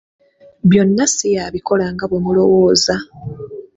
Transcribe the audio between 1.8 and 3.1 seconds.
nga bwe mulowooza.